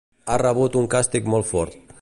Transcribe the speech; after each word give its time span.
Ha 0.29 0.37
rebut 0.41 0.79
un 0.81 0.89
càstig 0.95 1.31
molt 1.37 1.53
fort. 1.55 1.81